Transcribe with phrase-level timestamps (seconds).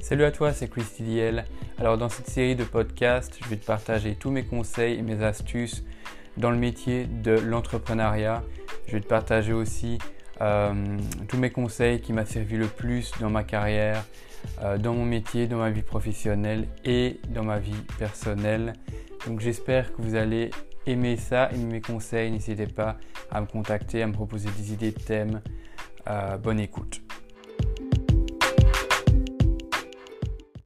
[0.00, 1.44] Salut à toi, c'est Christy Liel.
[1.78, 5.22] Alors dans cette série de podcasts, je vais te partager tous mes conseils et mes
[5.22, 5.84] astuces
[6.38, 8.42] dans le métier de l'entrepreneuriat.
[8.86, 9.98] Je vais te partager aussi
[10.40, 10.72] euh,
[11.28, 14.02] tous mes conseils qui m'ont servi le plus dans ma carrière,
[14.62, 18.72] euh, dans mon métier, dans ma vie professionnelle et dans ma vie personnelle.
[19.26, 20.50] Donc j'espère que vous allez
[20.86, 22.30] aimer ça, aimer mes conseils.
[22.30, 22.96] N'hésitez pas
[23.30, 25.42] à me contacter, à me proposer des idées de thèmes.
[26.08, 26.99] Euh, bonne écoute.